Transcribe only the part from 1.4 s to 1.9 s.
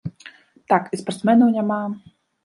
няма!